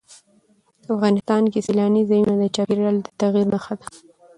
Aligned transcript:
افغانستان 0.93 1.43
کې 1.51 1.59
سیلانی 1.67 2.01
ځایونه 2.09 2.33
د 2.37 2.43
چاپېریال 2.55 2.95
د 3.01 3.07
تغیر 3.19 3.45
نښه 3.53 3.73
ده. 3.79 3.85